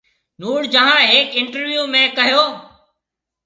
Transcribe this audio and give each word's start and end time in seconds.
نور 0.43 0.65
جهان 0.75 1.03
هيڪ 1.11 1.29
انٽرويو 1.41 1.87
۾ 1.99 2.03
ڪهيو 2.17 2.43